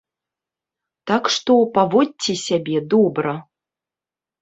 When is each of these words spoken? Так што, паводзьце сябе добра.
Так 1.11 1.29
што, 1.35 1.59
паводзьце 1.77 2.33
сябе 2.47 2.85
добра. 2.97 3.39